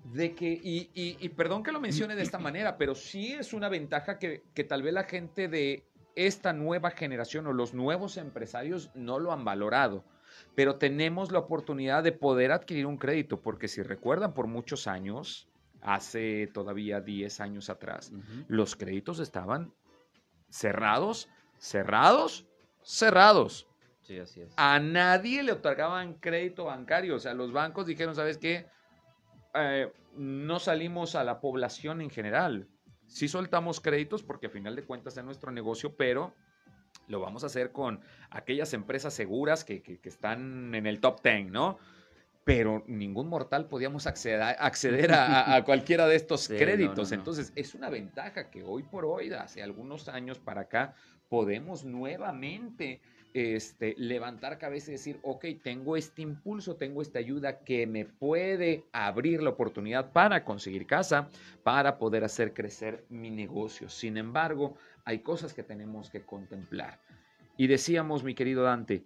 [0.05, 3.53] de que, y, y- y perdón que lo mencione de esta manera, pero sí es
[3.53, 8.17] una ventaja que, que tal vez la gente de esta nueva generación o los nuevos
[8.17, 10.05] empresarios no lo han valorado.
[10.55, 15.49] Pero tenemos la oportunidad de poder adquirir un crédito, porque si recuerdan, por muchos años,
[15.81, 18.13] hace todavía 10 años atrás,
[18.49, 19.73] los créditos estaban
[20.51, 22.47] cerrados, cerrados,
[22.83, 23.67] cerrados.
[24.03, 24.53] Sí, así es.
[24.57, 27.17] A nadie le otorgaban crédito bancario.
[27.17, 28.67] O sea, los bancos dijeron, ¿sabes qué?
[29.55, 32.69] Eh, no salimos a la población en general.
[33.07, 36.35] Sí soltamos créditos porque a final de cuentas es nuestro negocio, pero
[37.09, 41.23] lo vamos a hacer con aquellas empresas seguras que, que- que están en el top
[41.23, 41.79] 10, ¿no?
[42.45, 46.59] Pero ningún mortal podíamos acceder, a- acceder a, a- a cualquiera de estos Sí, no,
[46.59, 47.11] créditos.
[47.11, 47.21] no, no.
[47.21, 50.95] Entonces, es una ventaja que hoy por hoy, hace algunos años para acá,
[51.29, 53.01] podemos nuevamente
[53.35, 58.85] este, levantar cabeza y decir, ok, tengo este impulso, tengo esta ayuda que me puede
[58.93, 61.29] abrir la oportunidad para conseguir casa,
[61.65, 63.89] para poder hacer crecer mi negocio.
[63.89, 67.01] Sin embargo, hay cosas que tenemos que contemplar.
[67.57, 69.05] Y decíamos, mi querido Dante,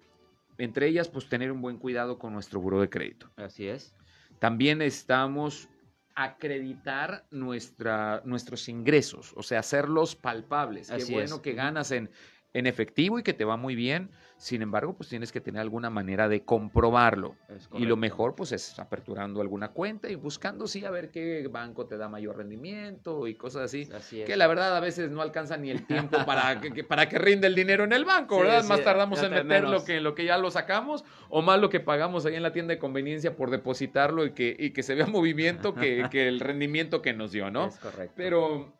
[0.59, 3.31] entre ellas, pues tener un buen cuidado con nuestro buro de crédito.
[3.37, 3.95] Así es.
[4.39, 5.71] También necesitamos
[6.15, 10.91] acreditar nuestra, nuestros ingresos, o sea, hacerlos palpables.
[10.91, 11.41] Qué bueno es.
[11.41, 12.11] que ganas en,
[12.55, 14.11] en efectivo y que te va muy bien.
[14.37, 17.35] Sin embargo, pues tienes que tener alguna manera de comprobarlo.
[17.75, 21.87] Y lo mejor, pues, es aperturando alguna cuenta y buscando, sí, a ver qué banco
[21.87, 23.89] te da mayor rendimiento y cosas así.
[23.93, 24.27] Así es.
[24.27, 27.49] Que la verdad a veces no alcanza ni el tiempo para que, para que rinde
[27.49, 28.63] el dinero en el banco, Sí, ¿verdad?
[28.63, 31.43] sí, más tardamos ya en te meter lo que, lo que ya lo sacamos o
[31.43, 34.71] más lo que pagamos ahí en la tienda de conveniencia por depositarlo y que, y
[34.71, 37.67] que se vea movimiento que, que el rendimiento que nos dio, ¿no?
[37.67, 38.15] Es correcto.
[38.17, 38.73] Pero,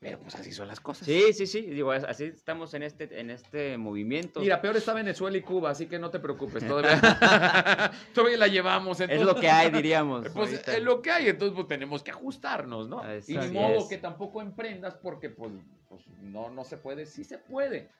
[0.00, 1.04] pero pues así son las cosas.
[1.06, 1.60] Sí, sí, sí.
[1.60, 4.40] Digo, es- así estamos en este, en este movimiento.
[4.40, 8.98] Mira, peor está Venezuela y Cuba, así que no te preocupes, todavía, todavía la llevamos.
[8.98, 10.26] es entonces- lo que hay, diríamos.
[10.34, 10.76] Pues ahorita.
[10.76, 13.02] es lo que hay, entonces pues tenemos que ajustarnos, ¿no?
[13.28, 13.52] Y ni es.
[13.52, 15.52] modo que tampoco emprendas porque pues,
[15.88, 17.90] pues, no, no se puede, sí se puede.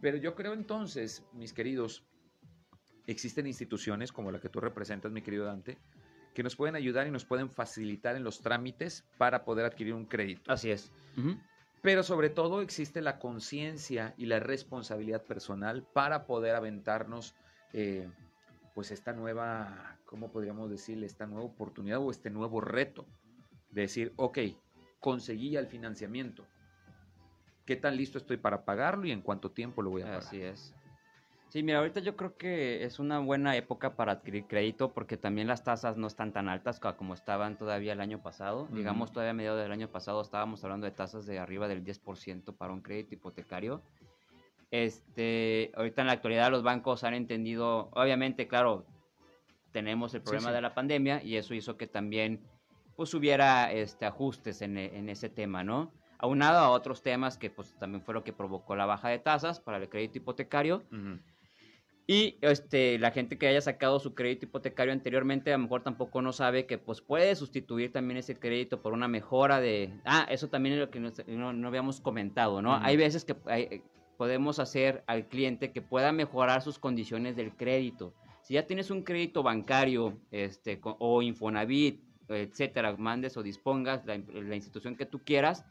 [0.00, 2.04] Pero yo creo entonces, mis queridos,
[3.06, 5.78] existen instituciones como la que tú representas, mi querido Dante,
[6.36, 10.04] que nos pueden ayudar y nos pueden facilitar en los trámites para poder adquirir un
[10.04, 10.52] crédito.
[10.52, 10.92] Así es.
[11.80, 17.34] Pero sobre todo existe la conciencia y la responsabilidad personal para poder aventarnos
[17.72, 18.06] eh,
[18.74, 21.06] pues esta nueva, ¿cómo podríamos decirle?
[21.06, 23.06] Esta nueva oportunidad o este nuevo reto
[23.70, 24.38] de decir, ok,
[25.00, 26.46] conseguí ya el financiamiento.
[27.64, 30.20] ¿Qué tan listo estoy para pagarlo y en cuánto tiempo lo voy a pagar?
[30.20, 30.74] Así es.
[31.48, 35.46] Sí, mira, ahorita yo creo que es una buena época para adquirir crédito porque también
[35.46, 38.68] las tasas no están tan altas como estaban todavía el año pasado.
[38.72, 42.54] Digamos, todavía a mediados del año pasado estábamos hablando de tasas de arriba del 10%
[42.56, 43.82] para un crédito hipotecario.
[44.70, 48.84] Este, ahorita en la actualidad los bancos han entendido, obviamente, claro,
[49.72, 50.54] tenemos el problema sí.
[50.54, 52.40] de la pandemia y eso hizo que también
[52.96, 55.92] pues hubiera este, ajustes en, e- en ese tema, ¿no?
[56.18, 59.60] Aunado a otros temas que pues también fue lo que provocó la baja de tasas
[59.60, 60.82] para el crédito hipotecario.
[60.90, 61.20] Ujú.
[62.08, 66.22] Y este, la gente que haya sacado su crédito hipotecario anteriormente a lo mejor tampoco
[66.22, 69.92] no sabe que pues puede sustituir también ese crédito por una mejora de...
[70.04, 72.76] Ah, eso también es lo que no, no habíamos comentado, ¿no?
[72.76, 73.82] Hay veces que hay-
[74.16, 78.14] podemos hacer al cliente que pueda mejorar sus condiciones del crédito.
[78.42, 84.54] Si ya tienes un crédito bancario este, o Infonavit, etcétera, mandes o dispongas la, la
[84.54, 85.64] institución que tú quieras,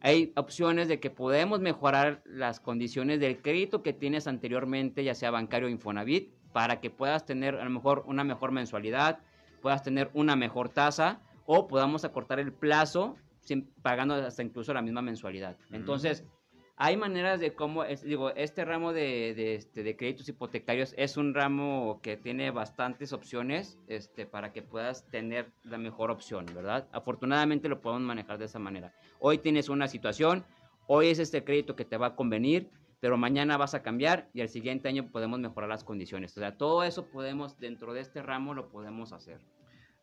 [0.00, 5.30] hay opciones de que podemos mejorar las condiciones del crédito que tienes anteriormente, ya sea
[5.30, 9.18] bancario o Infonavit, para que puedas tener a lo mejor una mejor mensualidad,
[9.60, 14.82] puedas tener una mejor tasa o podamos acortar el plazo sin- pagando hasta incluso la
[14.82, 15.56] misma mensualidad.
[15.72, 16.24] Entonces,
[16.80, 21.34] hay maneras de cómo, es- digo, este ramo de, de, este, créditos hipotecarios es un
[21.34, 26.86] ramo que tiene bastantes opciones este, para que puedas tener la mejor opción, ¿verdad?
[26.92, 28.94] Afortunadamente lo podemos manejar de esa manera.
[29.18, 30.44] Hoy tienes una situación,
[30.86, 34.40] hoy es este crédito que te va a convenir, pero mañana vas a cambiar y
[34.40, 36.36] el siguiente año podemos mejorar las condiciones.
[36.36, 39.40] O sea, todo eso podemos, dentro de este ramo, lo podemos hacer.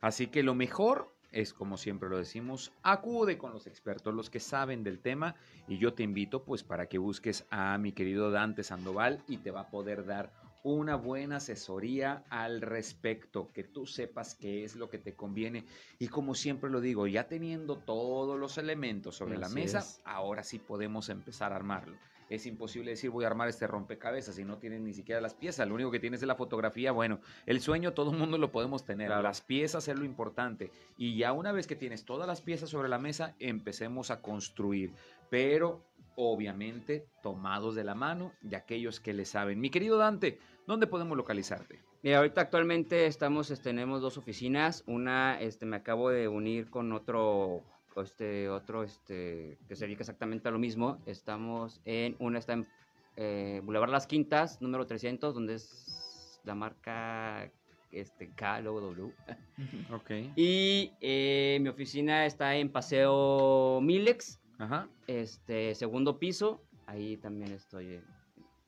[0.01, 4.39] Así que lo mejor es, como siempre lo decimos, acude con los expertos, los que
[4.39, 5.35] saben del tema,
[5.67, 9.51] y yo te invito pues para que busques a mi querido Dante Sandoval y te
[9.51, 10.31] va a poder dar
[10.73, 15.63] una buena asesoría al respecto, que tú sepas qué es lo que te conviene.
[15.99, 20.01] Y como siempre lo digo, ya teniendo todos los elementos sobre la mesa, es.
[20.05, 21.95] ahora sí podemos empezar a armarlo.
[22.31, 25.67] Es imposible decir voy a armar este rompecabezas si no tienes ni siquiera las piezas.
[25.67, 26.91] Lo único que tienes es la fotografía.
[26.91, 29.05] Bueno, el sueño todo el mundo lo podemos tener.
[29.09, 29.21] Claro.
[29.21, 30.71] Las piezas es lo importante.
[30.97, 34.93] Y ya una vez que tienes todas las piezas sobre la mesa, empecemos a construir.
[35.29, 35.83] Pero
[36.15, 39.59] obviamente tomados de la mano de aquellos que le saben.
[39.59, 41.79] Mi querido Dante, ¿dónde podemos localizarte?
[42.03, 44.83] Mira, ahorita actualmente estamos, este, tenemos dos oficinas.
[44.87, 47.63] Una, este, me acabo de unir con otro,
[47.95, 50.99] este, otro, este, que se dedica exactamente a lo mismo.
[51.05, 52.67] Estamos en, una está en
[53.17, 57.51] eh, Boulevard Las Quintas, número 300, donde es la marca,
[57.91, 59.11] este, KLW.
[59.93, 60.11] Ok.
[60.35, 64.87] Y eh, mi oficina está en Paseo Milex, Ajá.
[65.07, 66.61] este, segundo piso.
[66.87, 68.01] Ahí también estoy, eh,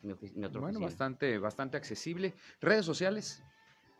[0.02, 0.86] mi, mi otra Bueno, oficina.
[0.86, 2.34] bastante, bastante accesible.
[2.62, 3.44] Redes sociales.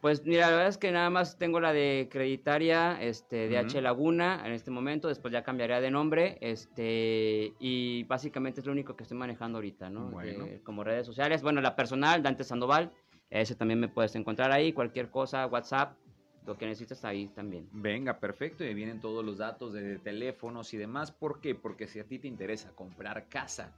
[0.02, 3.82] Pues mira, la verdad es que nada más tengo la de Creditaria, este, DH Ujú.
[3.82, 8.96] Laguna en este momento, después ya cambiaría de nombre, este, y básicamente es lo único
[8.96, 10.12] que estoy manejando ahorita, ¿no?
[10.12, 10.48] Bueno.
[10.64, 11.42] Como redes sociales.
[11.42, 12.92] Bueno, la personal, Dante Sandoval,
[13.32, 15.98] ese también me puedes encontrar ahí, cualquier cosa, WhatsApp,
[16.46, 17.68] lo que necesites ahí también.
[17.74, 18.64] Venga, perfecto.
[18.64, 21.12] Y vienen todos los datos de teléfonos y demás.
[21.12, 21.56] ¿Por qué?
[21.56, 23.76] Porque si a ti te interesa comprar casa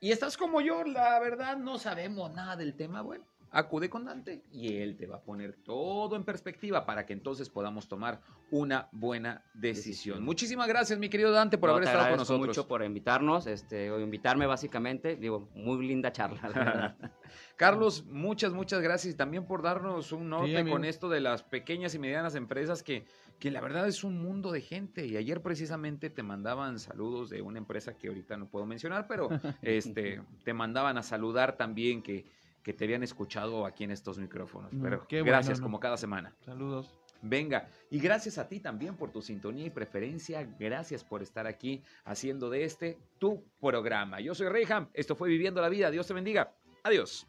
[0.00, 4.42] y estás como yo, la verdad no sabemos nada del tema, bueno, acude con Dante
[4.52, 8.20] y él te va a poner todo en perspectiva para que entonces podamos tomar
[8.50, 9.78] una buena decisión.
[9.78, 10.22] Decisión.
[10.24, 12.46] Muchísimas gracias, mi querido Dante, por No, haber te estado con nosotros.
[12.48, 16.96] mucho por invitarnos, este, o invitarme básicamente, digo, muy linda charla, la verdad.
[17.56, 21.94] Carlos, muchas, muchas gracias y también por darnos un norte con esto de las pequeñas
[21.94, 23.04] y medianas empresas que,
[23.38, 25.06] que la verdad es un mundo de gente.
[25.06, 29.28] Y ayer precisamente te mandaban saludos de una empresa que ahorita no puedo mencionar, pero
[29.62, 32.24] este, te mandaban a saludar también que,
[32.62, 34.72] que te habían escuchado aquí en estos micrófonos.
[34.72, 35.66] Mm, Pero qué bueno, gracias, ¿no?
[35.66, 36.34] como cada semana.
[36.40, 36.94] Saludos.
[37.20, 40.48] Venga, y gracias a ti también por tu sintonía y preferencia.
[40.58, 44.20] Gracias por estar aquí haciendo de este tu programa.
[44.20, 45.90] Yo soy Reyham, esto fue Viviendo la Vida.
[45.90, 46.54] Dios te bendiga.
[46.84, 47.26] Adiós.